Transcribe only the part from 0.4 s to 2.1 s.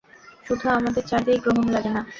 শুধু আমাদের চাঁদেই গ্রহণ লাগে না।